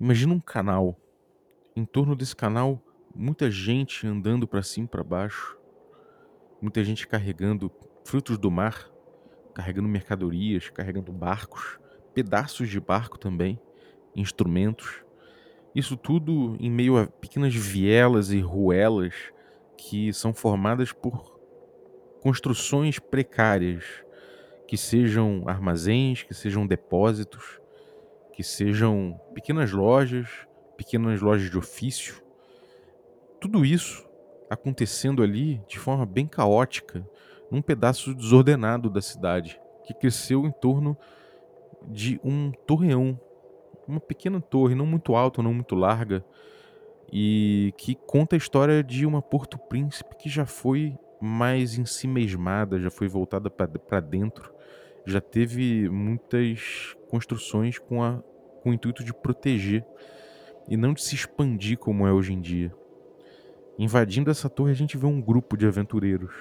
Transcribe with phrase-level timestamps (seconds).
[0.00, 0.96] Imagina um canal.
[1.76, 2.82] Em torno desse canal,
[3.14, 5.56] muita gente andando para cima e para baixo.
[6.60, 7.70] Muita gente carregando
[8.04, 8.90] frutos do mar,
[9.54, 11.78] carregando mercadorias, carregando barcos,
[12.12, 13.56] pedaços de barco também,
[14.16, 15.04] instrumentos.
[15.76, 19.14] Isso tudo em meio a pequenas vielas e ruelas
[19.76, 21.38] que são formadas por
[22.20, 23.84] construções precárias,
[24.66, 27.60] que sejam armazéns, que sejam depósitos,
[28.34, 30.28] que sejam pequenas lojas,
[30.76, 32.20] pequenas lojas de ofício.
[33.40, 34.04] Tudo isso
[34.50, 37.08] acontecendo ali de forma bem caótica,
[37.48, 40.96] num pedaço desordenado da cidade, que cresceu em torno
[41.86, 43.18] de um torreão,
[43.86, 46.24] uma pequena torre, não muito alta, não muito larga,
[47.12, 52.08] e que conta a história de uma Porto Príncipe que já foi mais em si
[52.08, 54.52] mesmada, já foi voltada para dentro,
[55.06, 58.20] já teve muitas construções com, a,
[58.60, 59.86] com o intuito de proteger
[60.68, 62.74] e não de se expandir como é hoje em dia.
[63.78, 66.34] Invadindo essa torre, a gente vê um grupo de aventureiros.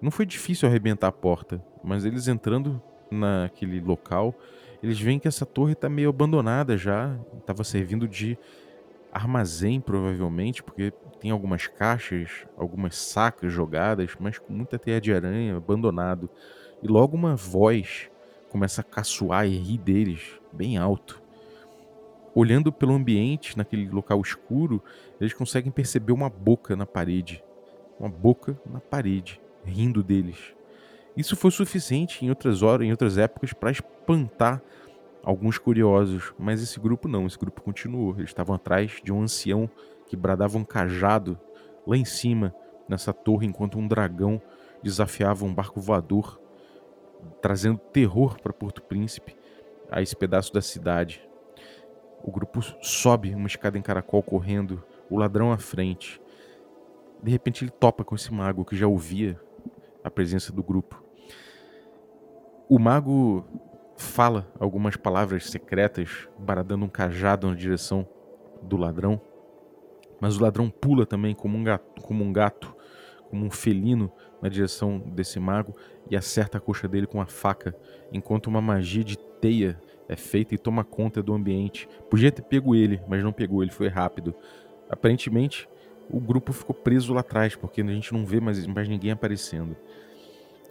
[0.00, 4.34] Não foi difícil arrebentar a porta, mas eles entrando naquele local,
[4.82, 8.38] eles veem que essa torre está meio abandonada já, estava servindo de
[9.12, 15.58] armazém provavelmente, porque tem algumas caixas, algumas sacas jogadas, mas com muita teia de aranha,
[15.58, 16.30] abandonado.
[16.82, 18.10] E logo uma voz
[18.52, 21.22] começa a caçoar e rir deles, bem alto.
[22.34, 24.82] Olhando pelo ambiente, naquele local escuro,
[25.18, 27.42] eles conseguem perceber uma boca na parede.
[27.98, 30.54] Uma boca na parede, rindo deles.
[31.16, 34.62] Isso foi suficiente em outras horas, em outras épocas, para espantar
[35.24, 38.14] alguns curiosos, mas esse grupo não, esse grupo continuou.
[38.16, 39.68] Eles estavam atrás de um ancião
[40.06, 41.38] que bradava um cajado
[41.86, 42.54] lá em cima,
[42.86, 44.42] nessa torre, enquanto um dragão
[44.82, 46.38] desafiava um barco voador,
[47.40, 49.36] trazendo terror para Porto Príncipe,
[49.90, 51.22] a esse pedaço da cidade.
[52.22, 56.20] O grupo sobe uma escada em caracol correndo, o ladrão à frente.
[57.22, 59.38] De repente ele topa com esse mago que já ouvia
[60.02, 61.02] a presença do grupo.
[62.68, 63.44] O mago
[63.96, 68.08] fala algumas palavras secretas, baradando um cajado na direção
[68.62, 69.20] do ladrão.
[70.20, 72.74] Mas o ladrão pula também como um gato, como um, gato,
[73.28, 74.10] como um felino
[74.42, 75.74] na direção desse mago
[76.10, 77.74] e acerta a coxa dele com a faca,
[78.12, 81.88] enquanto uma magia de teia é feita e toma conta do ambiente.
[82.10, 84.34] Podia ter pego ele, mas não pegou, ele foi rápido.
[84.90, 85.68] Aparentemente,
[86.10, 89.76] o grupo ficou preso lá atrás, porque a gente não vê mais, mais ninguém aparecendo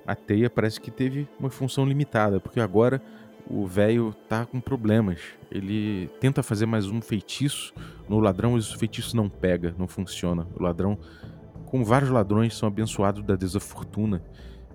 [0.05, 3.01] a teia parece que teve uma função limitada, porque agora
[3.49, 5.19] o velho tá com problemas.
[5.51, 7.73] Ele tenta fazer mais um feitiço
[8.07, 10.47] no ladrão, mas o feitiço não pega, não funciona.
[10.55, 10.97] O ladrão,
[11.71, 14.21] como vários ladrões, são abençoados da desafortuna,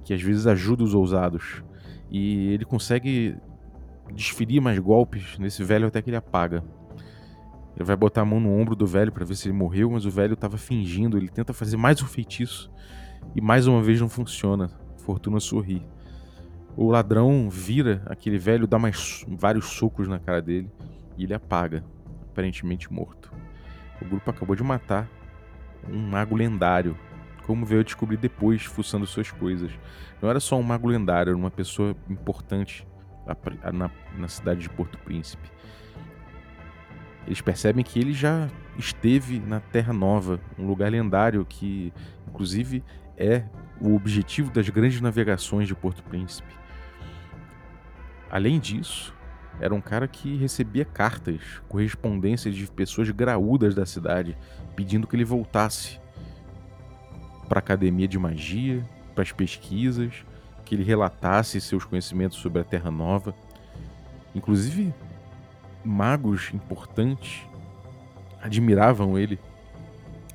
[0.03, 1.63] que às vezes ajuda os ousados.
[2.11, 3.37] E ele consegue
[4.15, 6.65] desferir mais golpes nesse velho até que ele apaga.
[7.77, 10.07] Ele vai botar a mão no ombro do velho para ver se ele morreu, mas
[10.07, 11.19] o velho estava fingindo.
[11.19, 12.73] Ele tenta fazer mais um feitiço
[13.35, 14.71] e mais uma vez não funciona.
[14.97, 15.87] Fortuna sorri.
[16.75, 20.71] O ladrão vira aquele velho, dá mais vários socos na cara dele
[21.19, 21.85] e ele apaga,
[22.31, 23.31] aparentemente morto.
[24.01, 25.11] O grupo acabou de matar
[25.91, 26.97] um mago lendário,
[27.45, 29.71] como veio descobrir depois, fuçando suas coisas.
[30.21, 32.87] Não era só um mago lendário, era uma pessoa importante
[33.73, 35.51] na, na cidade de Porto Príncipe.
[37.27, 38.49] Eles percebem que ele já
[38.79, 41.93] esteve na Terra Nova, um lugar lendário que,
[42.29, 42.85] inclusive,
[43.17, 43.45] é
[43.81, 46.55] o objetivo das grandes navegações de Porto Príncipe.
[48.31, 49.16] Além disso,
[49.61, 54.37] era um cara que recebia cartas, correspondências de pessoas graúdas da cidade,
[54.75, 55.99] pedindo que ele voltasse
[57.49, 58.85] para a academia de magia,
[59.15, 60.13] para as pesquisas,
[60.65, 63.35] que ele relatasse seus conhecimentos sobre a Terra Nova.
[64.35, 64.93] Inclusive,
[65.85, 67.43] magos importantes
[68.43, 69.39] admiravam ele.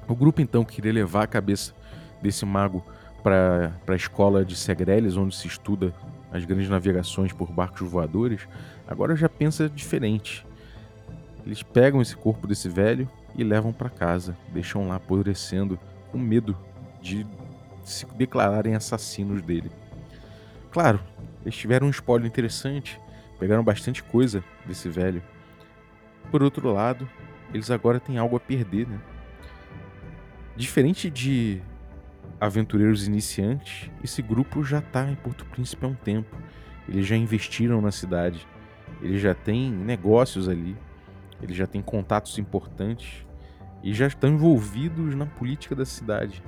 [0.08, 1.74] O grupo então queria levar a cabeça
[2.22, 2.84] desse mago
[3.22, 5.94] para a escola de Segreles, onde se estuda
[6.32, 8.48] as grandes navegações por barcos voadores,
[8.88, 10.46] agora já pensa diferente.
[11.46, 15.80] Eles pegam esse corpo desse velho e levam para casa, deixam lá apodrecendo,
[16.12, 16.58] com medo
[17.02, 17.26] de
[17.84, 19.72] se declararem assassinos dele.
[20.72, 21.00] Claro,
[21.42, 23.00] eles tiveram um spoiler interessante,
[23.40, 25.22] pegaram bastante coisa desse velho.
[26.30, 27.10] Por outro lado,
[27.54, 29.00] eles agora têm algo a perder, né?
[30.56, 31.62] Diferente de
[32.42, 36.36] aventureiros iniciantes, esse grupo já está em Porto Príncipe há um tempo.
[36.90, 38.48] Eles já investiram na cidade,
[39.00, 40.76] eles já têm negócios ali,
[41.40, 43.24] eles já têm contatos importantes
[43.84, 46.44] e já estão envolvidos na política da cidade.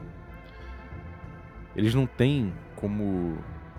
[1.75, 3.37] Eles não têm como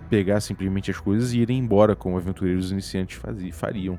[0.09, 3.21] pegar simplesmente as coisas e irem embora como aventureiros iniciantes
[3.53, 3.99] fariam.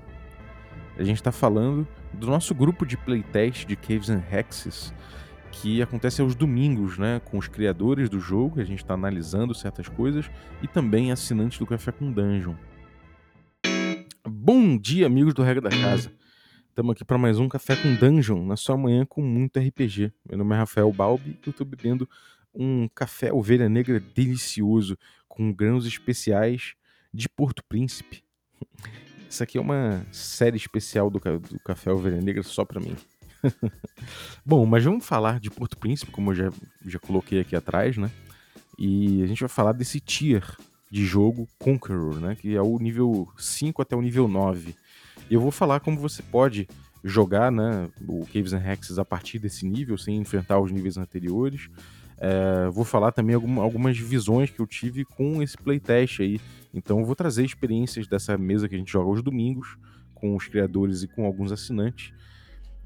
[0.97, 4.93] A gente está falando do nosso grupo de playtest de Caves and Hexes,
[5.61, 9.87] que acontece aos domingos, né, com os criadores do jogo, a gente está analisando certas
[9.87, 10.29] coisas,
[10.61, 12.55] e também assinantes do Café com Dungeon.
[14.27, 16.11] Bom dia, amigos do Regra da Casa.
[16.69, 20.11] Estamos aqui para mais um Café com Dungeon, na sua manhã com muito RPG.
[20.27, 22.07] Meu nome é Rafael Balbi e eu estou bebendo
[22.53, 24.97] um café ovelha negra delicioso,
[25.27, 26.73] com grãos especiais
[27.13, 28.23] de Porto Príncipe.
[29.29, 32.95] Isso aqui é uma série especial do, do Café Ovelha Negra só para mim.
[34.45, 36.51] Bom, mas vamos falar de Porto Príncipe, como eu já,
[36.85, 38.11] já coloquei aqui atrás, né?
[38.77, 40.45] E a gente vai falar desse tier
[40.91, 42.35] de jogo Conqueror, né?
[42.35, 44.75] Que é o nível 5 até o nível 9.
[45.29, 46.67] E eu vou falar como você pode
[47.03, 51.69] jogar né, o Caves and Hexes a partir desse nível, sem enfrentar os níveis anteriores.
[52.17, 56.41] É, vou falar também algum, algumas visões que eu tive com esse playtest aí.
[56.73, 59.77] Então vou trazer experiências dessa mesa que a gente joga aos domingos,
[60.13, 62.13] com os criadores e com alguns assinantes,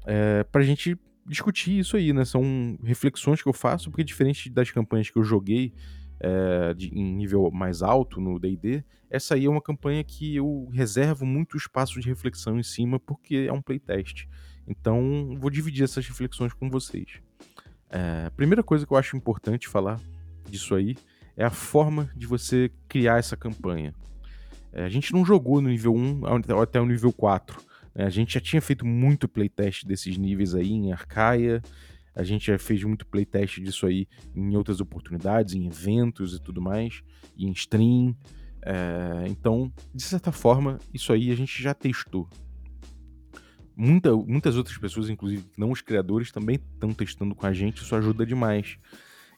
[0.06, 2.24] é, a gente discutir isso aí, né?
[2.24, 5.72] São reflexões que eu faço, porque diferente das campanhas que eu joguei
[6.18, 10.68] é, de, em nível mais alto no D&D, essa aí é uma campanha que eu
[10.72, 14.26] reservo muito espaço de reflexão em cima, porque é um playtest.
[14.66, 17.20] Então vou dividir essas reflexões com vocês.
[17.88, 20.00] É, primeira coisa que eu acho importante falar
[20.48, 20.96] disso aí
[21.36, 23.94] é a forma de você criar essa campanha.
[24.72, 26.20] É, a gente não jogou no nível 1
[26.62, 27.60] até o nível 4.
[28.00, 28.06] Né?
[28.06, 31.62] A gente já tinha feito muito playtest desses níveis aí em Arcaia.
[32.14, 36.60] A gente já fez muito playtest disso aí em outras oportunidades, em eventos e tudo
[36.62, 37.02] mais,
[37.36, 38.16] e em stream.
[38.62, 42.28] É, então, de certa forma, isso aí a gente já testou.
[43.76, 47.94] Muita, muitas outras pessoas, inclusive não os criadores, também estão testando com a gente, isso
[47.94, 48.78] ajuda demais.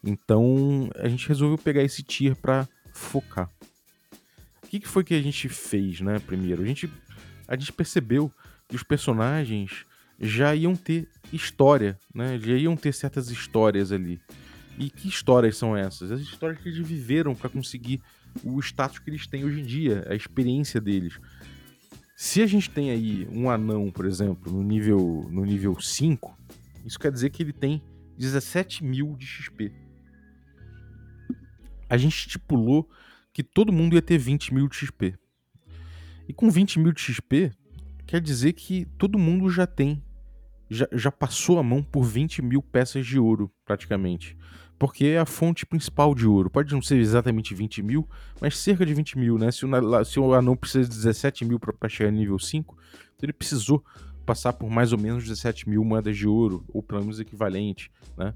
[0.03, 3.50] Então a gente resolveu pegar esse tier para focar.
[4.65, 6.19] O que, que, foi que a gente fez, né?
[6.20, 6.91] Primeiro, a gente,
[7.47, 8.32] a gente percebeu
[8.73, 9.85] que os personagens
[10.19, 12.39] já iam ter história, né?
[12.39, 14.19] Já iam ter certas histórias ali.
[14.79, 16.11] E que histórias são essas?
[16.11, 18.01] As histórias que eles viveram para conseguir
[18.43, 21.21] o status que eles têm hoje em dia, a experiência deles.
[22.17, 26.35] Se a gente tem aí um anão, por exemplo, no nível, no nível 5,
[26.87, 27.83] isso quer dizer que ele tem
[28.17, 29.71] 17 mil de XP.
[31.91, 32.89] A gente estipulou
[33.35, 35.15] que todo mundo ia ter 20 mil de XP.
[36.27, 37.53] E com 20 mil de XP,
[38.12, 40.05] quer dizer que todo mundo já tem,
[40.69, 44.37] já, já passou a mão por 20 mil peças de ouro, praticamente
[44.79, 46.50] porque é a fonte principal de ouro.
[46.50, 48.06] Pode não ser exatamente 20 mil,
[48.41, 49.53] mas cerca de 20 mil, né?
[49.53, 52.76] Se o, se o anão precisa de 17 mil para chegar nível 5,
[53.14, 53.85] então ele precisou
[54.26, 58.35] passar por mais ou menos 17 mil moedas de ouro, ou pelo menos equivalente, né?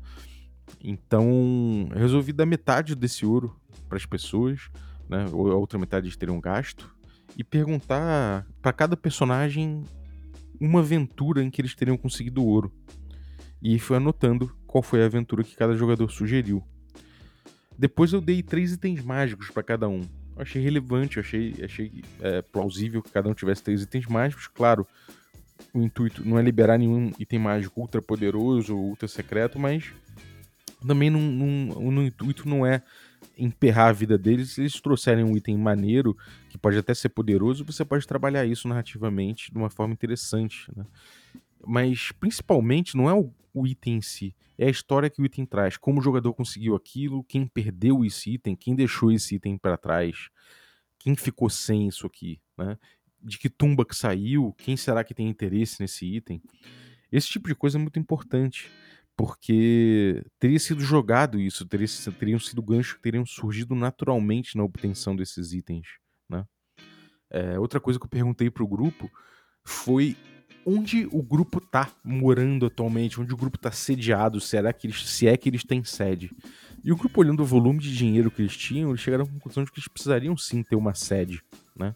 [0.81, 4.71] Então, resolvi dar metade desse ouro para as pessoas,
[5.09, 5.27] né?
[5.33, 6.96] Ou a outra metade eles teriam gasto,
[7.37, 9.85] e perguntar para cada personagem
[10.59, 12.73] uma aventura em que eles teriam conseguido ouro.
[13.63, 16.63] E fui anotando qual foi a aventura que cada jogador sugeriu.
[17.79, 20.01] Depois eu dei três itens mágicos para cada um.
[20.35, 24.49] Eu achei relevante, achei, achei é, plausível que cada um tivesse três itens mágicos.
[24.49, 24.87] Claro,
[25.75, 29.93] o intuito não é liberar nenhum item mágico ultra poderoso ou ultra secreto, mas
[30.87, 32.83] também não, no intuito não é
[33.37, 34.53] emperrar a vida deles.
[34.53, 36.17] Se eles trouxerem um item maneiro,
[36.49, 40.71] que pode até ser poderoso, você pode trabalhar isso narrativamente de uma forma interessante.
[40.75, 40.85] Né?
[41.67, 45.45] Mas principalmente não é o, o item em si, é a história que o item
[45.45, 49.77] traz, como o jogador conseguiu aquilo, quem perdeu esse item, quem deixou esse item para
[49.77, 50.29] trás,
[50.99, 52.79] quem ficou sem isso aqui, né?
[53.23, 56.41] De que tumba que saiu, quem será que tem interesse nesse item?
[57.11, 58.71] Esse tipo de coisa é muito importante,
[59.17, 61.87] porque teria sido jogado isso, teria,
[62.19, 65.87] teriam sido ganchos que teriam surgido naturalmente na obtenção desses itens,
[66.29, 66.45] né?
[67.31, 69.11] É, outra coisa que eu perguntei pro grupo
[69.65, 70.17] foi
[70.67, 75.27] onde o grupo tá morando atualmente, onde o grupo tá sediado, será que eles, se
[75.27, 76.31] é que eles têm sede.
[76.85, 79.65] E o grupo olhando o volume de dinheiro que eles tinham, eles chegaram à conclusão
[79.65, 81.41] de que eles precisariam sim ter uma sede,
[81.77, 81.95] né?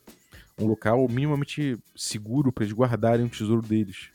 [0.59, 4.11] Um local minimamente seguro para eles guardarem o tesouro deles.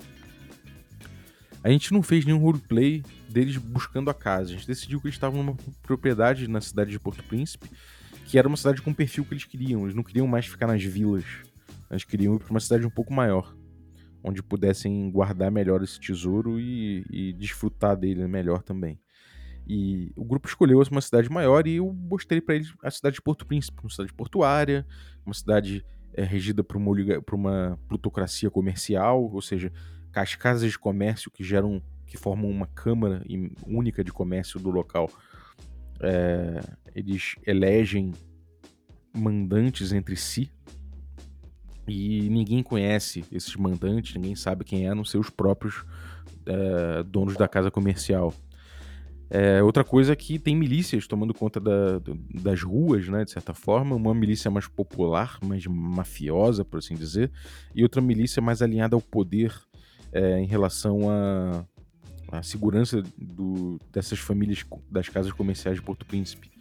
[1.66, 4.52] A gente não fez nenhum roleplay deles buscando a casa.
[4.52, 7.72] A gente decidiu que eles estavam numa propriedade na cidade de Porto Príncipe,
[8.28, 9.82] que era uma cidade com o perfil que eles queriam.
[9.82, 11.26] Eles não queriam mais ficar nas vilas.
[11.90, 13.52] Eles queriam ir para uma cidade um pouco maior
[14.24, 19.00] onde pudessem guardar melhor esse tesouro e, e desfrutar dele melhor também.
[19.68, 23.24] E o grupo escolheu uma cidade maior e eu mostrei para eles a cidade de
[23.24, 24.86] Porto Príncipe, uma cidade portuária,
[25.26, 26.94] uma cidade é, regida por uma,
[27.24, 29.72] por uma plutocracia comercial, ou seja,
[30.22, 33.24] as casas de comércio que geram, que formam uma câmara
[33.66, 35.10] única de comércio do local,
[36.00, 36.60] é,
[36.94, 38.14] eles elegem
[39.14, 40.52] mandantes entre si
[41.88, 45.86] e ninguém conhece esses mandantes, ninguém sabe quem é, a não ser os próprios
[46.46, 48.34] é, donos da casa comercial.
[49.30, 52.00] É, outra coisa é que tem milícias tomando conta da,
[52.42, 53.96] das ruas, né, de certa forma.
[53.96, 57.32] Uma milícia mais popular, mais mafiosa, por assim dizer,
[57.74, 59.54] e outra milícia mais alinhada ao poder
[60.16, 61.10] é, em relação
[62.32, 66.52] à, segurança do, dessas famílias das casas comerciais de Porto Príncipe.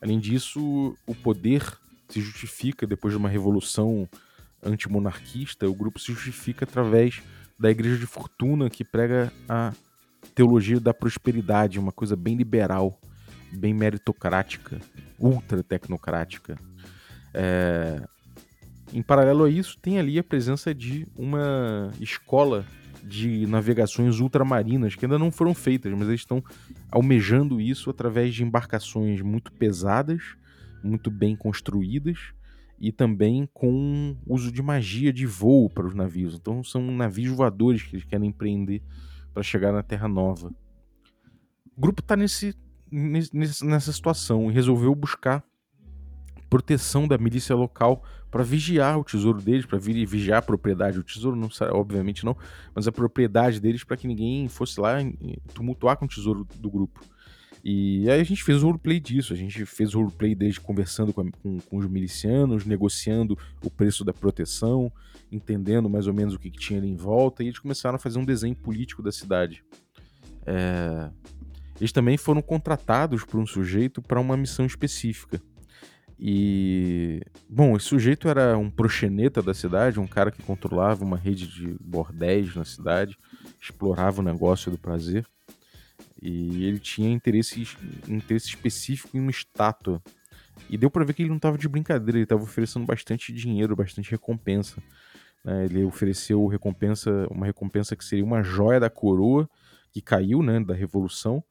[0.00, 1.62] Além disso, o poder
[2.08, 4.08] se justifica depois de uma revolução
[4.62, 7.22] antimonarquista, o grupo se justifica através
[7.58, 9.72] da Igreja de Fortuna, que prega a
[10.34, 12.98] teologia da prosperidade, uma coisa bem liberal,
[13.52, 14.80] bem meritocrática,
[15.18, 16.58] ultra tecnocrática.
[17.34, 18.02] É...
[18.92, 22.66] Em paralelo a isso, tem ali a presença de uma escola
[23.04, 26.42] de navegações ultramarinas que ainda não foram feitas, mas eles estão
[26.90, 30.22] almejando isso através de embarcações muito pesadas,
[30.82, 32.32] muito bem construídas
[32.78, 36.34] e também com uso de magia de voo para os navios.
[36.34, 38.82] Então são navios voadores que eles querem empreender
[39.34, 40.52] para chegar na Terra Nova.
[41.76, 42.54] O grupo está nesse,
[42.90, 45.44] nesse, nessa situação e resolveu buscar
[46.48, 50.98] proteção da milícia local para vigiar o tesouro deles, para vigiar a propriedade.
[50.98, 52.36] O tesouro, não, obviamente não,
[52.74, 54.98] mas a propriedade deles para que ninguém fosse lá
[55.52, 57.00] tumultuar com o tesouro do grupo.
[57.62, 61.12] E aí a gente fez o roleplay disso, a gente fez o roleplay deles conversando
[61.12, 64.90] com, com, com, os milicianos, negociando o preço da proteção,
[65.30, 67.98] entendendo mais ou menos o que, que tinha ali em volta, e eles começaram a
[67.98, 69.62] fazer um desenho político da cidade.
[70.46, 71.10] É...
[71.78, 75.40] Eles também foram contratados por um sujeito para uma missão específica.
[76.22, 81.48] E, bom, esse sujeito era um proxeneta da cidade, um cara que controlava uma rede
[81.48, 83.16] de bordéis na cidade,
[83.58, 85.26] explorava o negócio do prazer.
[86.20, 87.66] E ele tinha interesse,
[88.06, 90.02] interesse específico em uma estátua.
[90.68, 93.74] E deu para ver que ele não estava de brincadeira, ele estava oferecendo bastante dinheiro,
[93.74, 94.82] bastante recompensa.
[95.42, 95.64] Né?
[95.64, 99.48] Ele ofereceu recompensa, uma recompensa que seria uma joia da coroa
[99.90, 101.42] que caiu, né, da revolução.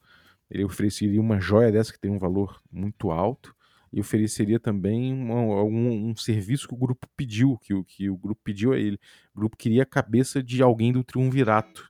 [0.48, 3.58] Ele ofereceria uma joia dessa que tem um valor muito alto
[3.92, 8.40] e ofereceria também um, um, serviço que o grupo pediu, que o, que o grupo
[8.44, 9.00] pediu a ele.
[9.34, 11.90] O grupo queria a cabeça de alguém do triunvirato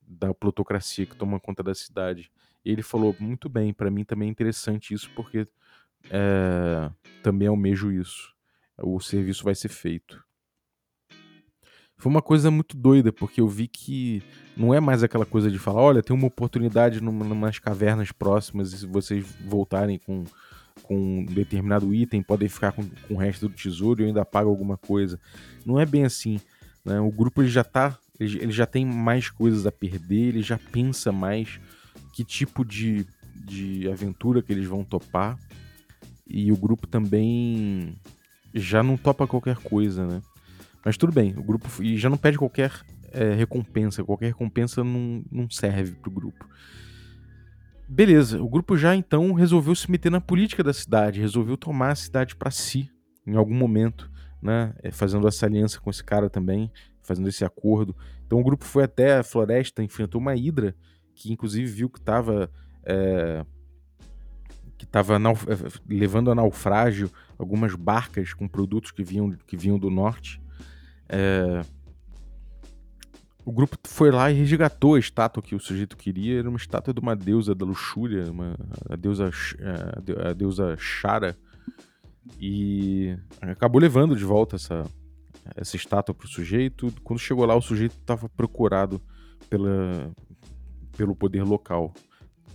[0.00, 2.30] da plutocracia que toma conta da cidade.
[2.64, 5.46] E ele falou: muito bem, para mim também é interessante isso, porque
[6.10, 6.90] é,
[7.22, 8.34] também almejo isso.
[8.78, 10.24] O serviço vai ser feito.
[11.98, 14.22] Foi uma coisa muito doida, porque eu vi que
[14.54, 18.72] não é mais aquela coisa de falar: olha, tem uma oportunidade numa, numas cavernas próximas,
[18.72, 20.24] e se vocês voltarem com,
[20.82, 24.24] com um determinado item, podem ficar com, com o resto do tesouro e eu ainda
[24.24, 25.18] pago alguma coisa.
[25.64, 26.40] Não é bem assim.
[26.84, 27.00] Né?
[27.00, 30.58] O grupo ele já está ele, ele já tem mais coisas a perder, ele já
[30.58, 31.60] pensa mais
[32.14, 35.38] que tipo de, de aventura que eles vão topar.
[36.26, 37.96] E o grupo também
[38.54, 40.22] já não topa qualquer coisa, né?
[40.84, 42.72] Mas tudo bem, o grupo e já não pede qualquer
[43.12, 46.48] é, recompensa, qualquer recompensa não, não serve pro grupo.
[47.88, 51.94] Beleza, o grupo já então resolveu se meter na política da cidade, resolveu tomar a
[51.94, 52.90] cidade para si
[53.24, 54.10] em algum momento,
[54.42, 54.74] né?
[54.82, 57.96] É, fazendo essa aliança com esse cara também, fazendo esse acordo.
[58.26, 60.74] Então o grupo foi até a floresta, enfrentou uma hidra,
[61.14, 62.50] que inclusive viu que estava
[62.84, 63.44] é,
[64.76, 65.18] que estava é,
[65.88, 70.40] levando a naufrágio algumas barcas com produtos que vinham, que vinham do norte.
[71.08, 71.62] É,
[73.46, 76.40] o grupo foi lá e resgatou a estátua que o sujeito queria.
[76.40, 78.56] Era uma estátua de uma deusa da luxúria, uma,
[78.90, 79.30] a deusa,
[80.28, 81.38] a deusa Shara.
[82.40, 84.84] E acabou levando de volta essa,
[85.54, 86.92] essa estátua para o sujeito.
[87.04, 89.00] Quando chegou lá, o sujeito estava procurado
[89.48, 90.10] pela,
[90.96, 91.94] pelo poder local.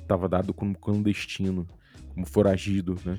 [0.02, 1.66] Estava dado como clandestino,
[2.14, 3.18] como foragido, né?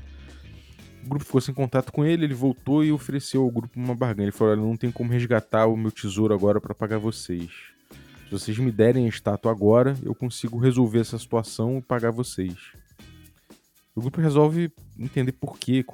[1.04, 4.26] O grupo ficou sem contato com ele, ele voltou e ofereceu ao grupo uma barganha.
[4.26, 7.50] Ele falou: Olha, não tem como resgatar o meu tesouro agora para pagar vocês.
[8.24, 12.56] Se vocês me derem a estátua agora, eu consigo resolver essa situação e pagar vocês.
[13.94, 15.84] O grupo resolve entender por quê,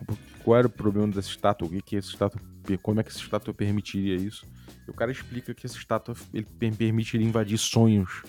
[0.45, 2.41] qual era o problema dessa estátua, o que, que essa estátua,
[2.81, 4.47] como é que essa estátua permitiria isso.
[4.87, 6.47] E o cara explica que essa estátua ele
[6.77, 8.23] permite ele invadir sonhos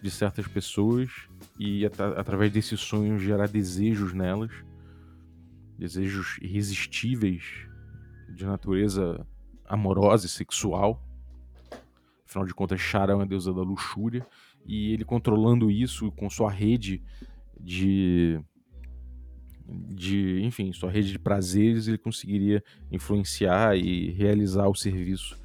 [0.00, 1.10] de certas pessoas
[1.58, 4.50] e at através desses sonhos gerar desejos nelas,
[5.82, 7.42] desejos irresistíveis
[8.28, 9.26] de natureza
[9.66, 11.02] amorosa e sexual.
[12.24, 14.24] Afinal de contas, Shara é uma deusa da luxúria
[14.64, 17.02] e ele controlando isso com sua rede
[17.60, 18.40] de
[19.68, 25.40] de, enfim, sua rede de prazeres, ele conseguiria influenciar e realizar o serviço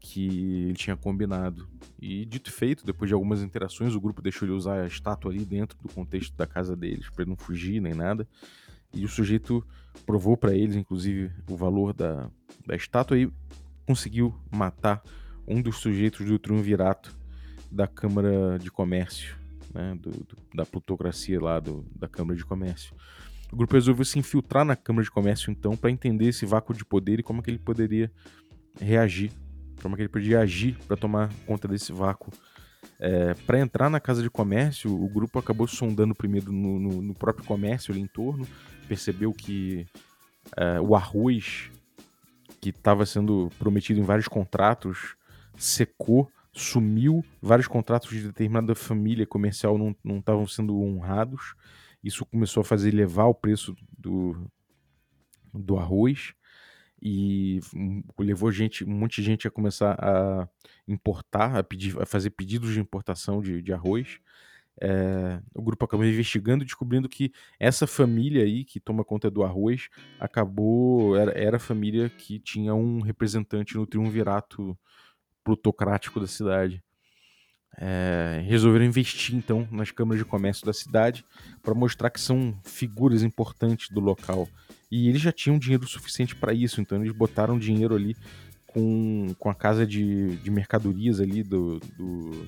[0.00, 1.68] que ele tinha combinado.
[2.00, 5.30] E dito e feito, depois de algumas interações, o grupo deixou ele usar a estátua
[5.30, 8.26] ali dentro do contexto da casa deles, para ele não fugir nem nada.
[8.92, 9.64] E o sujeito
[10.06, 12.30] provou para eles, inclusive, o valor da,
[12.66, 13.18] da estátua.
[13.18, 13.30] E
[13.86, 15.02] conseguiu matar
[15.46, 17.16] um dos sujeitos do triunvirato
[17.70, 19.36] da Câmara de Comércio,
[19.72, 22.94] né, do, do, da plutocracia lá do, da Câmara de Comércio.
[23.50, 26.84] O grupo resolveu se infiltrar na Câmara de Comércio então para entender esse vácuo de
[26.84, 28.10] poder e como é que ele poderia
[28.78, 29.32] reagir,
[29.80, 32.30] como é que ele poderia agir para tomar conta desse vácuo.
[33.00, 37.14] É, para entrar na casa de comércio, o grupo acabou sondando primeiro no, no, no
[37.14, 38.46] próprio comércio ali em torno,
[38.88, 39.86] percebeu que
[40.56, 41.70] é, o arroz
[42.60, 45.16] que estava sendo prometido em vários contratos
[45.56, 51.54] secou, sumiu, vários contratos de determinada família comercial não estavam sendo honrados.
[52.02, 54.50] Isso começou a fazer elevar o preço do,
[55.52, 56.34] do arroz
[57.00, 57.60] e
[58.18, 60.48] levou gente, um monte de gente a começar a
[60.86, 64.18] importar, a, pedir, a fazer pedidos de importação de, de arroz.
[64.80, 69.42] É, o grupo acabou investigando e descobrindo que essa família aí que toma conta do
[69.42, 69.88] arroz
[70.20, 74.78] acabou era, era a família que tinha um representante no triunvirato
[75.42, 76.82] plutocrático da cidade.
[77.80, 81.24] É, resolveram investir então nas câmaras de comércio da cidade
[81.62, 84.48] para mostrar que são figuras importantes do local.
[84.90, 88.16] E eles já tinham dinheiro suficiente para isso, então eles botaram dinheiro ali
[88.66, 92.46] com, com a casa de, de mercadorias ali do, do.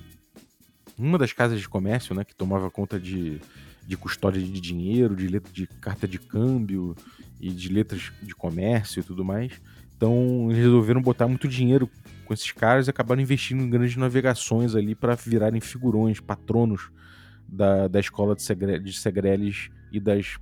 [0.97, 2.23] Uma das casas de comércio, né?
[2.23, 3.39] Que tomava conta de,
[3.87, 6.95] de custódia de dinheiro, de, letra, de carta de câmbio
[7.39, 9.51] e de letras de comércio e tudo mais.
[9.95, 11.89] Então eles resolveram botar muito dinheiro
[12.25, 16.89] com esses caras e acabaram investindo em grandes navegações ali para virarem figurões, patronos
[17.47, 20.37] da, da escola de, Segre, de Segreles e das,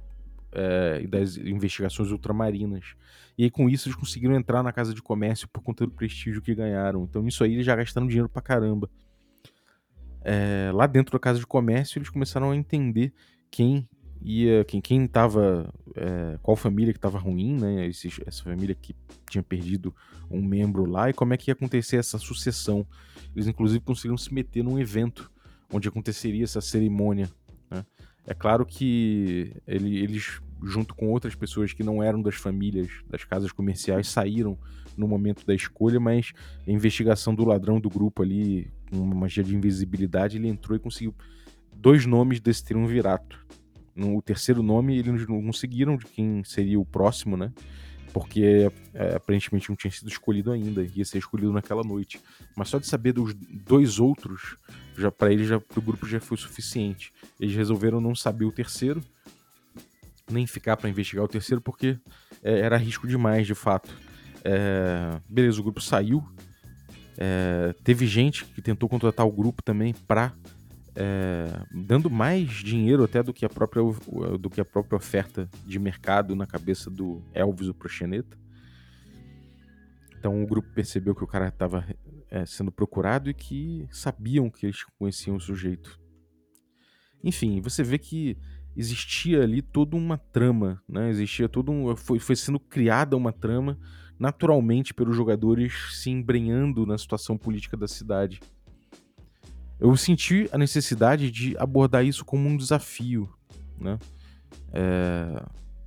[0.52, 2.96] é, das investigações ultramarinas.
[3.38, 6.42] E aí, com isso, eles conseguiram entrar na casa de comércio por conta do prestígio
[6.42, 7.04] que ganharam.
[7.04, 8.90] Então, nisso aí, eles já gastaram dinheiro pra caramba.
[10.22, 13.14] É, lá dentro da casa de comércio, eles começaram a entender
[13.50, 13.88] quem
[14.22, 18.94] ia quem quem estava é, qual família que estava ruim né Esse, essa família que
[19.30, 19.96] tinha perdido
[20.30, 22.86] um membro lá e como é que ia acontecer essa sucessão
[23.34, 25.32] eles inclusive conseguiram se meter num evento
[25.72, 27.30] onde aconteceria essa cerimônia
[27.72, 27.86] né?
[28.28, 33.24] é claro que ele, eles junto com outras pessoas que não eram das famílias das
[33.24, 34.58] casas comerciais saíram
[34.98, 36.34] no momento da escolha mas
[36.68, 40.80] a investigação do ladrão do grupo ali com uma magia de invisibilidade ele entrou e
[40.80, 41.16] conseguiu
[41.74, 43.40] dois nomes desse triunvirato
[44.00, 47.52] no terceiro nome eles não conseguiram de quem seria o próximo, né?
[48.14, 52.20] Porque é, aparentemente não tinha sido escolhido ainda, ia ser escolhido naquela noite.
[52.56, 54.58] Mas só de saber dos dois outros,
[54.98, 57.14] já para eles, já, pro grupo já foi suficiente.
[57.40, 59.04] Eles resolveram não saber o terceiro,
[60.32, 62.00] nem ficar para investigar o terceiro, porque
[62.44, 63.90] é, era risco demais, de fato.
[64.44, 66.24] É, beleza, o grupo saiu.
[67.18, 70.34] É, teve gente que tentou contratar o grupo também para
[70.96, 73.82] é, dando mais dinheiro até do que, a própria,
[74.38, 78.38] do que a própria oferta de mercado na cabeça do Elvis o Proxeneta.
[80.18, 81.86] Então o grupo percebeu que o cara estava
[82.30, 86.00] é, sendo procurado e que sabiam que eles conheciam o sujeito.
[87.24, 88.38] Enfim, você vê que
[88.80, 91.10] existia ali toda uma trama, né?
[91.10, 93.78] Existia todo um, foi, foi sendo criada uma trama
[94.18, 98.40] naturalmente pelos jogadores se embrenhando na situação política da cidade
[99.80, 103.30] eu senti a necessidade de abordar isso como um desafio,
[103.80, 103.98] né?
[104.74, 105.46] É...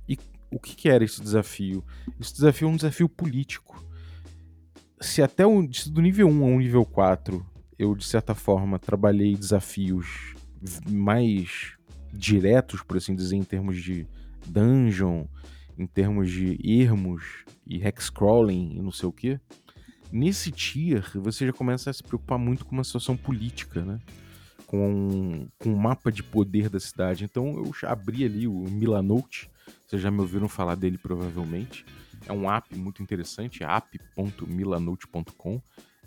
[0.09, 0.17] E
[0.51, 1.83] o que, que, era esse desafio?
[2.19, 3.85] Esse desafio é um desafio político.
[4.99, 7.45] Se até o, do nível 1 ao nível 4
[7.77, 10.33] eu, de certa forma, trabalhei desafios
[10.89, 11.73] mais
[12.13, 14.07] diretos, por assim dizer, em termos de
[14.45, 15.25] dungeon,
[15.77, 17.23] em termos de ermos
[17.65, 19.39] e hexcrawling e não sei o que,
[20.13, 23.99] Nesse tier, você já começa a se preocupar muito com uma situação política, né?
[24.67, 27.23] Com, com o mapa de poder da cidade.
[27.23, 29.49] Então eu abri ali o Milanote,
[29.87, 31.83] vocês já me ouviram falar dele provavelmente.
[32.27, 35.59] É um app muito interessante, app.milanote.com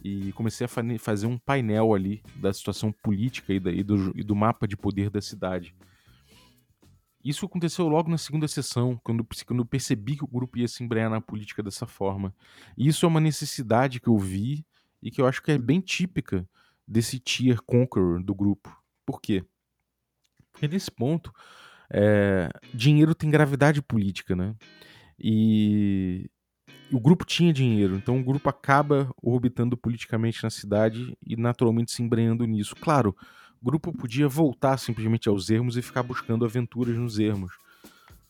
[0.04, 4.68] e comecei a fazer um painel ali da situação política e, do, e do mapa
[4.68, 5.74] de poder da cidade.
[7.28, 10.84] Isso aconteceu logo na segunda sessão, quando, quando eu percebi que o grupo ia se
[10.84, 12.32] embrenhar na política dessa forma.
[12.78, 14.64] E isso é uma necessidade que eu vi
[15.02, 16.48] e que eu acho que é bem típica
[16.86, 18.80] desse tier conqueror do grupo.
[19.04, 19.44] Por quê?
[20.52, 21.32] Porque nesse ponto,
[21.90, 24.54] é, dinheiro tem gravidade política, né?
[25.18, 26.30] E
[26.92, 32.04] o grupo tinha dinheiro, então o grupo acaba orbitando politicamente na cidade e naturalmente se
[32.04, 32.76] embrenhando nisso.
[32.76, 33.16] Claro,
[33.62, 37.52] grupo podia voltar simplesmente aos ermos e ficar buscando aventuras nos ermos.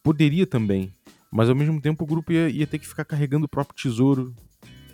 [0.02, 0.92] Poderia também,
[1.30, 4.34] mas ao mesmo tempo o grupo ia, ia ter que ficar carregando o próprio tesouro,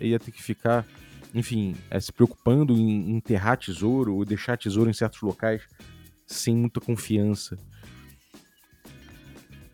[0.01, 0.85] ia ter que ficar,
[1.33, 5.61] enfim, é, se preocupando em enterrar tesouro ou deixar tesouro em certos locais
[6.25, 7.57] sem muita confiança.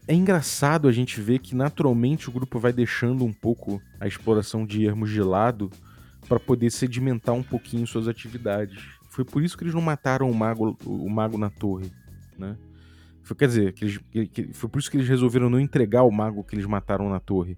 [0.07, 4.65] É engraçado a gente ver que naturalmente o grupo vai deixando um pouco a exploração
[4.65, 5.69] de ermos de lado
[6.27, 8.98] para poder sedimentar um pouquinho suas atividades.
[9.19, 11.91] Foi por isso que eles não mataram o mago, o mago na torre,
[12.38, 12.58] né?
[13.21, 13.99] Foi, quer dizer, que eles,
[14.32, 17.19] que, foi por isso que eles resolveram não entregar o mago que eles mataram na
[17.19, 17.58] torre.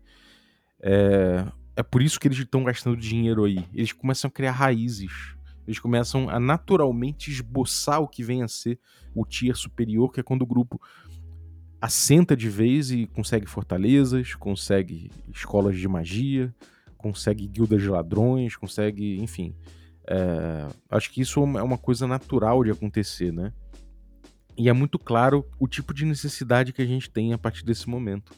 [0.81, 1.45] É,
[1.75, 3.63] é por isso que eles estão gastando dinheiro aí.
[3.75, 5.35] Eles começam a criar raízes.
[5.67, 8.79] Eles começam a naturalmente esboçar o que vem a ser
[9.13, 10.81] o tier superior, que é quando o grupo
[11.79, 16.51] assenta de vez e consegue fortalezas, consegue escolas de magia,
[16.97, 19.53] consegue guildas de ladrões, consegue, enfim.
[20.07, 23.53] É, acho que isso é uma coisa natural de acontecer, né?
[24.57, 27.89] E é muito claro o tipo de necessidade que a gente tem a partir desse
[27.89, 28.33] momento.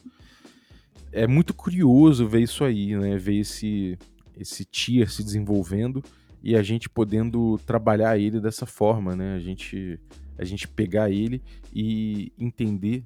[1.12, 3.16] É muito curioso ver isso aí, né?
[3.16, 3.98] Ver esse,
[4.36, 6.02] esse tier se desenvolvendo
[6.42, 9.34] e a gente podendo trabalhar ele dessa forma, né?
[9.34, 9.98] A gente,
[10.36, 13.04] a gente pegar ele e entender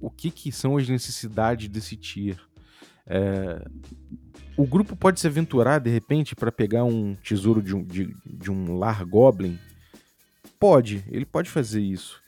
[0.00, 2.38] o que, que são as necessidades desse tier.
[3.06, 3.66] É,
[4.56, 8.50] o grupo pode se aventurar de repente para pegar um tesouro de um, de, de
[8.50, 9.58] um lar goblin?
[10.58, 12.22] Pode, ele pode fazer isso.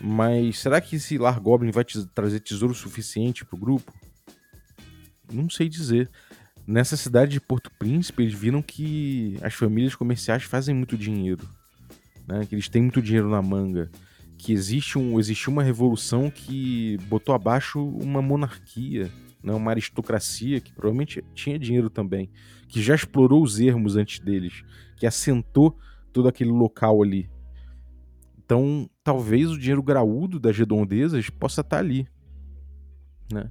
[0.00, 3.92] Mas será que esse lar goblin vai te trazer tesouro suficiente para o grupo?
[5.30, 6.10] Não sei dizer.
[6.66, 11.48] Nessa cidade de Porto Príncipe, eles viram que as famílias comerciais fazem muito dinheiro.
[12.26, 12.44] Né?
[12.46, 13.90] Que eles têm muito dinheiro na manga.
[14.36, 19.10] Que existe um, existiu uma revolução que botou abaixo uma monarquia
[19.46, 22.28] né, uma aristocracia que provavelmente tinha dinheiro também,
[22.66, 24.64] que já explorou os ermos antes deles,
[24.96, 25.78] que assentou
[26.12, 27.30] todo aquele local ali.
[28.44, 32.08] Então, talvez o dinheiro graúdo das redondezas possa estar ali.
[33.32, 33.48] Né?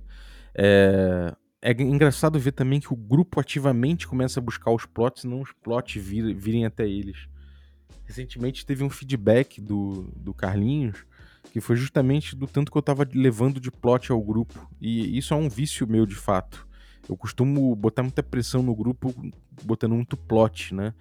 [0.54, 5.40] É, é engraçado ver também que o grupo ativamente começa a buscar os plots, não
[5.40, 7.30] os plots vir, virem até eles.
[8.04, 11.06] Recentemente teve um feedback do, do Carlinhos
[11.56, 14.70] que foi justamente do tanto que eu tava levando de plot ao grupo.
[14.82, 16.68] E isso é um vício meu, de fato.
[17.08, 19.16] Eu costumo botar muita pressão no grupo,
[19.64, 20.94] botando muito plot, né?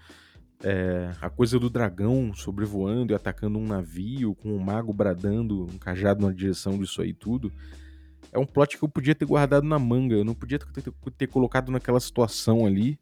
[0.63, 5.77] É, a coisa do dragão sobrevoando e atacando um navio, com um mago bradando um
[5.77, 7.53] cajado na direção disso aí tudo.
[8.31, 10.93] É um plot que eu podia ter guardado na manga, eu não podia ter, ter,
[11.19, 12.97] ter colocado naquela situação ali.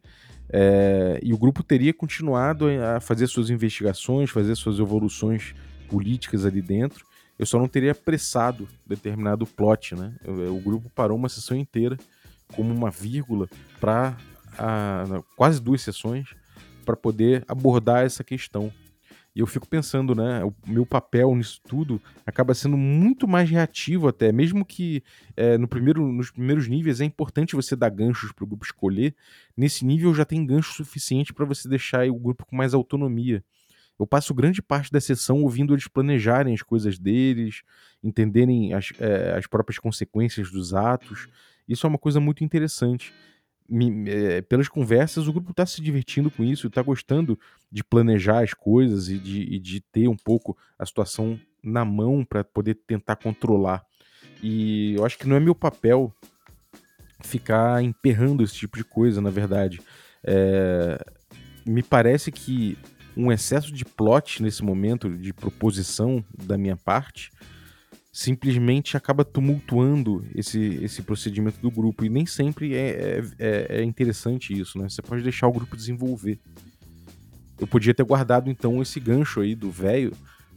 [0.48, 5.54] É, e o grupo teria continuado a fazer suas investigações, fazer suas evoluções
[5.86, 7.11] políticas ali dentro.
[7.38, 10.14] Eu só não teria apressado determinado plot, né?
[10.26, 11.98] O grupo parou uma sessão inteira
[12.54, 13.48] como uma vírgula
[13.80, 14.16] para
[15.36, 16.28] quase duas sessões
[16.84, 18.72] para poder abordar essa questão.
[19.34, 20.44] E eu fico pensando, né?
[20.44, 25.02] O meu papel nisso tudo acaba sendo muito mais reativo até, mesmo que
[25.34, 29.14] é, no primeiro, nos primeiros níveis é importante você dar ganchos para o grupo escolher.
[29.56, 33.42] Nesse nível já tem gancho suficiente para você deixar o grupo com mais autonomia.
[33.98, 37.62] Eu passo grande parte da sessão ouvindo eles planejarem as coisas deles,
[38.02, 41.28] entenderem as, é, as próprias consequências dos atos.
[41.68, 43.12] Isso é uma coisa muito interessante.
[43.68, 47.38] Me, é, pelas conversas, o grupo está se divertindo com isso, está gostando
[47.70, 52.24] de planejar as coisas e de, e de ter um pouco a situação na mão
[52.24, 53.84] para poder tentar controlar.
[54.42, 56.12] E eu acho que não é meu papel
[57.22, 59.80] ficar emperrando esse tipo de coisa, na verdade.
[60.24, 60.98] É,
[61.64, 62.76] me parece que
[63.16, 67.30] um excesso de plot nesse momento, de proposição da minha parte,
[68.12, 72.04] simplesmente acaba tumultuando esse, esse procedimento do grupo.
[72.04, 74.88] E nem sempre é, é, é, é interessante isso, né?
[74.88, 76.38] Você pode deixar o grupo desenvolver.
[77.58, 80.12] Eu podia ter guardado então esse gancho aí do velho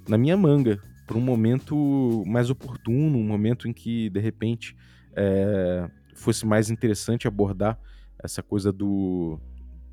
[0.08, 4.76] na minha manga, para um momento mais oportuno, um momento em que de repente
[5.16, 7.80] é, fosse mais interessante abordar
[8.24, 9.40] essa coisa do,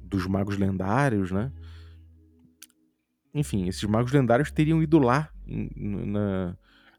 [0.03, 1.53] dos magos lendários, né?
[3.35, 6.57] Enfim, esses magos lendários teriam ido lá na,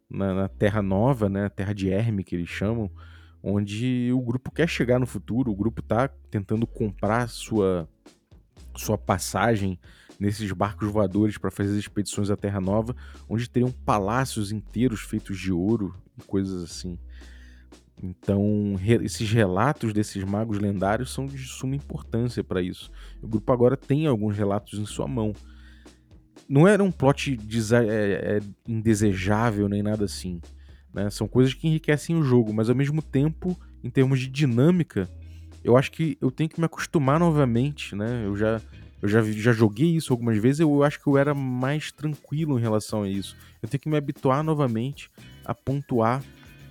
[0.10, 2.90] na, na, Terra Nova, né, Terra de Herme, que eles chamam,
[3.42, 7.88] onde o grupo quer chegar no futuro, o grupo está tentando comprar sua,
[8.76, 9.80] sua passagem
[10.20, 12.96] nesses barcos voadores para fazer as expedições à Terra Nova,
[13.30, 16.98] onde teriam palácios inteiros feitos de ouro e coisas assim.
[18.02, 22.92] Então, esses relatos desses magos lendários são de suma importância para isso.
[23.22, 25.34] O grupo agora tem alguns relatos em sua mão
[26.48, 27.40] não era um plot
[27.74, 30.42] é, é, indesejável nem nada assim.
[30.94, 31.10] Né?
[31.10, 35.10] São coisas que enriquecem o jogo, mas ao mesmo tempo, em termos de dinâmica,
[35.64, 38.26] eu acho que eu tenho que me acostumar novamente, né?
[38.26, 38.62] Eu já,
[39.02, 42.62] eu já, já joguei isso algumas vezes, eu acho que eu era mais tranquilo em
[42.62, 43.38] relação a isso.
[43.62, 45.10] Eu tenho que me habituar novamente
[45.46, 46.22] a pontuar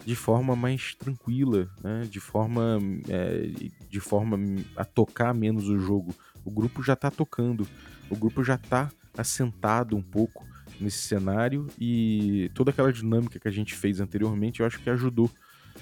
[0.04, 2.02] de forma mais tranquila, né?
[2.08, 3.50] De forma, é,
[3.88, 4.38] de forma
[4.76, 6.14] a tocar menos o jogo.
[6.44, 7.66] O grupo já tá tocando,
[8.10, 10.46] o grupo já tá assentado um pouco
[10.80, 15.30] nesse cenário e toda aquela dinâmica que a gente fez anteriormente, eu acho que ajudou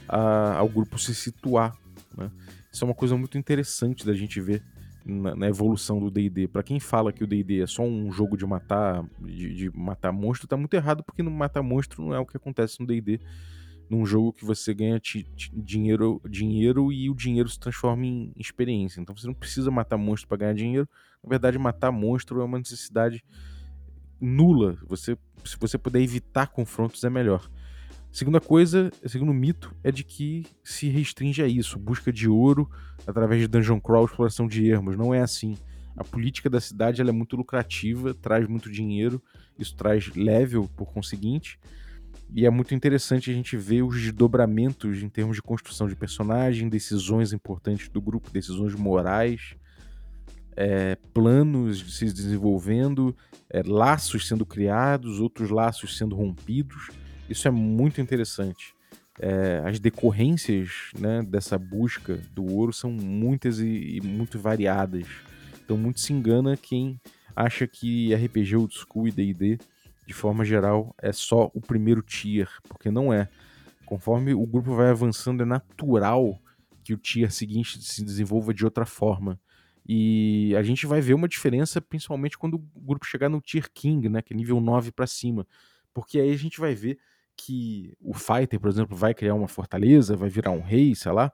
[0.09, 1.77] a, ao grupo se situar.
[2.17, 2.31] Né?
[2.73, 4.63] Isso é uma coisa muito interessante da gente ver
[5.05, 6.49] na, na evolução do D&D.
[6.49, 10.13] Para quem fala que o D&D é só um jogo de matar de, de, matar
[10.13, 13.21] monstro, tá muito errado porque no matar monstro não é o que acontece no D&D.
[13.91, 15.01] Num jogo que você ganha
[15.53, 19.01] dinheiro, dinheiro e o dinheiro se transforma em experiência.
[19.01, 20.89] Então você não precisa matar monstro para ganhar dinheiro.
[21.23, 23.25] Na verdade, matar monstro é uma necessidade
[24.21, 24.79] nula.
[24.87, 27.51] Você, se você puder evitar confrontos, é melhor.
[28.13, 32.71] Segunda coisa, segundo mito, é de que se restringe a isso, busca de ouro
[33.07, 34.97] através de dungeon crawl, exploração de ermos.
[34.97, 35.57] Não é assim.
[35.97, 39.23] A política da cidade é muito lucrativa, traz muito dinheiro,
[39.59, 41.59] isso traz level por conseguinte,
[42.33, 46.69] e é muito interessante a gente ver os desdobramentos em termos de construção de personagem,
[46.69, 49.57] decisões importantes do grupo, decisões morais,
[50.57, 53.17] é, planos se desenvolvendo,
[53.49, 56.91] é, laços sendo criados, outros laços sendo rompidos.
[57.29, 58.75] Isso é muito interessante.
[59.19, 65.07] É, as decorrências né, dessa busca do ouro são muitas e, e, muito variadas.
[65.65, 67.01] Então, muito se engana quem
[67.35, 69.59] acha que RPG old school e D&D,
[70.11, 73.29] de forma geral, é só o primeiro tier, porque não é.
[73.87, 76.37] Conforme o grupo vai avançando, é natural
[76.83, 79.39] que o tier seguinte se desenvolva de outra forma.
[79.87, 84.09] E a gente vai ver uma diferença, principalmente quando o grupo chegar no Tier King,
[84.09, 85.47] né, que é nível 9 para cima.
[85.95, 86.99] Porque aí a gente vai ver
[87.37, 91.31] que o fighter, por exemplo, vai criar uma fortaleza, vai virar um rei, sei lá.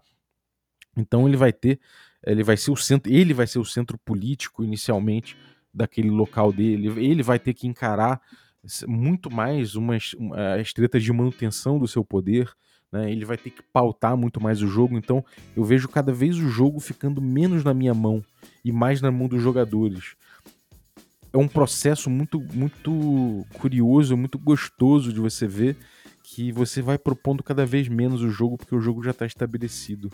[0.95, 1.81] Então ele vai ter,
[2.27, 5.35] ele vai ser o centro, ele vai ser o centro político inicialmente
[5.73, 6.89] daquele local dele.
[7.03, 8.21] Ele vai ter que encarar
[8.87, 10.15] muito mais umas,
[10.59, 12.53] as tretas de manutenção do seu poder.
[12.91, 13.11] Né?
[13.11, 14.97] Ele vai ter que pautar muito mais o jogo.
[14.97, 15.25] Então
[15.57, 18.25] eu vejo cada vez o jogo ficando menos na minha mão
[18.65, 20.15] e mais na mão dos jogadores.
[21.33, 25.77] É um processo muito, muito curioso, muito gostoso de você ver
[26.23, 30.11] que você vai propondo cada vez menos o jogo porque o jogo já está estabelecido.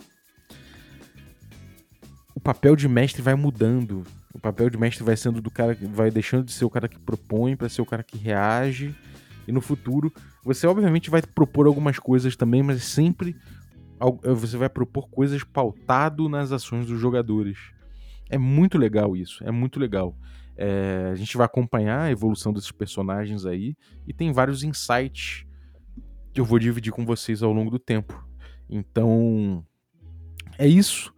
[2.35, 4.03] O papel de mestre vai mudando.
[4.33, 6.87] O papel de mestre vai sendo do cara que vai deixando de ser o cara
[6.87, 8.95] que propõe para ser o cara que reage.
[9.47, 10.11] E no futuro,
[10.43, 13.35] você obviamente vai propor algumas coisas também, mas sempre
[14.35, 17.57] você vai propor coisas pautado nas ações dos jogadores.
[18.29, 20.17] É muito legal isso, é muito legal.
[20.57, 23.75] É, a gente vai acompanhar a evolução desses personagens aí
[24.07, 25.45] e tem vários insights
[26.33, 28.27] que eu vou dividir com vocês ao longo do tempo.
[28.69, 29.65] Então,
[30.57, 31.13] é isso.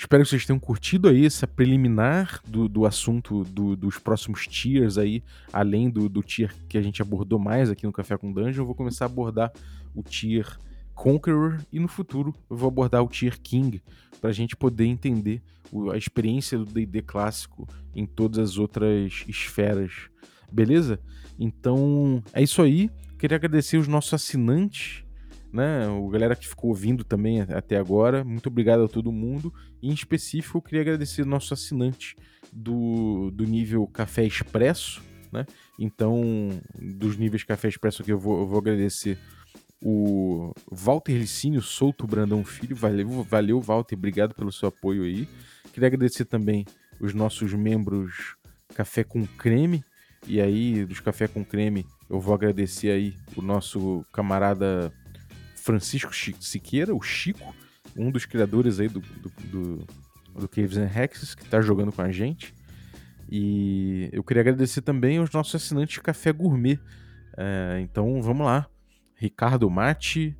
[0.00, 4.96] Espero que vocês tenham curtido aí essa preliminar do, do assunto do, dos próximos tiers
[4.96, 8.62] aí, além do, do tier que a gente abordou mais aqui no Café com Dungeon,
[8.62, 9.52] eu vou começar a abordar
[9.94, 10.58] o tier
[10.94, 13.82] Conqueror e no futuro eu vou abordar o tier King
[14.22, 15.42] para a gente poder entender
[15.92, 19.92] a experiência do D&D clássico em todas as outras esferas,
[20.50, 20.98] beleza?
[21.38, 22.90] Então é isso aí.
[23.18, 25.04] Queria agradecer os nossos assinantes,
[25.52, 25.88] né?
[25.88, 28.24] O galera que ficou ouvindo também até agora.
[28.24, 29.52] Muito obrigado a todo mundo.
[29.82, 32.16] E, em específico, eu queria agradecer o nosso assinante
[32.52, 35.46] do, do nível Café Expresso, né?
[35.78, 39.18] Então, dos níveis Café Expresso aqui, eu vou, eu vou agradecer
[39.82, 42.76] o Walter Licínio Souto Brandão Filho.
[42.76, 43.96] Valeu, valeu, Walter.
[43.96, 45.28] Obrigado pelo seu apoio aí.
[45.72, 46.64] Queria agradecer também
[47.00, 48.36] os nossos membros
[48.74, 49.82] Café com Creme.
[50.26, 54.92] E aí, dos Café com Creme, eu vou agradecer aí o nosso camarada
[55.70, 57.54] Francisco Siqueira, o Chico,
[57.96, 59.86] um dos criadores aí do, do, do,
[60.34, 62.52] do Caves and Hexes, que está jogando com a gente.
[63.30, 66.80] E eu queria agradecer também aos nossos assinantes de Café Gourmet.
[67.36, 68.66] É, então vamos lá.
[69.14, 70.36] Ricardo Mate,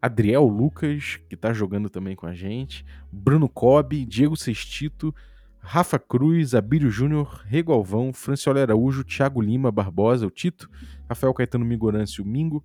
[0.00, 5.14] Adriel Lucas, que está jogando também com a gente, Bruno Cobb, Diego Sextito,
[5.58, 10.70] Rafa Cruz, Abílio Júnior, Rego Alvão, Franciola Araújo, Thiago Lima Barbosa, o Tito,
[11.08, 12.64] Rafael Caetano Migorance, o Mingo,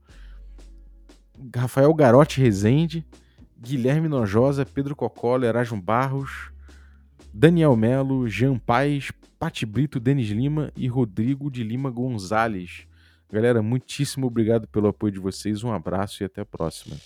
[1.56, 3.06] Rafael Garotti Rezende,
[3.60, 6.52] Guilherme Nojosa, Pedro Cocola, Erasmo Barros,
[7.34, 12.86] Daniel Melo, Jean Paes, Pati Brito, Denis Lima e Rodrigo de Lima Gonzalez.
[13.32, 16.98] Galera, muitíssimo obrigado pelo apoio de vocês, um abraço e até a próxima.